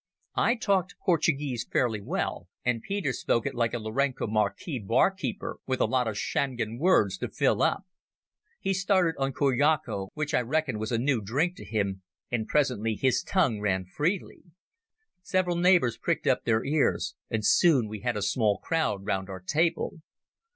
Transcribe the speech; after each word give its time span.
I 0.37 0.55
talked 0.55 0.95
Portuguese 1.05 1.63
fairly 1.71 2.01
well, 2.01 2.47
and 2.65 2.81
Peter 2.81 3.13
spoke 3.13 3.45
it 3.45 3.53
like 3.53 3.71
a 3.71 3.77
Lourenco 3.77 4.25
Marques 4.25 4.65
bar 4.83 5.11
keeper, 5.11 5.59
with 5.67 5.79
a 5.79 5.85
lot 5.85 6.07
of 6.07 6.17
Shangaan 6.17 6.79
words 6.79 7.19
to 7.19 7.29
fill 7.29 7.61
up. 7.61 7.85
He 8.59 8.73
started 8.73 9.13
on 9.19 9.31
curacao, 9.31 10.07
which 10.15 10.33
I 10.33 10.41
reckoned 10.41 10.79
was 10.79 10.91
a 10.91 10.97
new 10.97 11.21
drink 11.21 11.55
to 11.57 11.63
him, 11.65 12.01
and 12.31 12.47
presently 12.47 12.95
his 12.95 13.21
tongue 13.21 13.59
ran 13.59 13.85
freely. 13.85 14.41
Several 15.21 15.55
neighbours 15.55 15.99
pricked 15.99 16.25
up 16.25 16.45
their 16.45 16.65
ears, 16.65 17.13
and 17.29 17.45
soon 17.45 17.87
we 17.87 17.99
had 17.99 18.17
a 18.17 18.23
small 18.23 18.57
crowd 18.57 19.05
round 19.05 19.29
our 19.29 19.39
table. 19.39 20.01